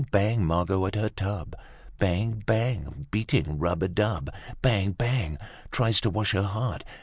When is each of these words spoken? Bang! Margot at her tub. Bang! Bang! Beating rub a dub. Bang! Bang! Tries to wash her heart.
Bang! 0.09 0.43
Margot 0.47 0.87
at 0.87 0.95
her 0.95 1.09
tub. 1.09 1.55
Bang! 1.99 2.41
Bang! 2.47 3.05
Beating 3.11 3.59
rub 3.59 3.83
a 3.83 3.87
dub. 3.87 4.31
Bang! 4.63 4.93
Bang! 4.93 5.37
Tries 5.69 6.01
to 6.01 6.09
wash 6.09 6.31
her 6.31 6.41
heart. 6.41 6.83